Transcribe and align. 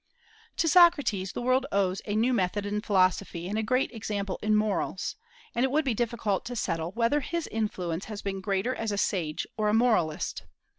To 0.57 0.67
Socrates 0.67 1.33
the 1.33 1.43
world 1.43 1.67
owes 1.71 2.01
a 2.07 2.15
new 2.15 2.33
method 2.33 2.65
in 2.65 2.81
philosophy 2.81 3.47
and 3.47 3.55
a 3.55 3.61
great 3.61 3.91
example 3.91 4.39
in 4.41 4.55
morals; 4.55 5.15
and 5.53 5.63
it 5.63 5.69
would 5.69 5.85
be 5.85 5.93
difficult 5.93 6.43
to 6.45 6.55
settle 6.55 6.91
whether 6.93 7.19
his 7.21 7.45
influence 7.45 8.05
has 8.05 8.23
been 8.23 8.41
greater 8.41 8.73
as 8.73 8.91
a 8.91 8.97
sage 8.97 9.45
or 9.57 9.69
as 9.69 9.73
a 9.73 9.77
moralist. 9.77 10.41